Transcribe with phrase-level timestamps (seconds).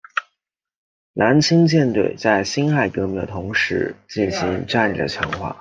[1.13, 5.49] 南清舰队在辛亥革命的同时进行战力的强化。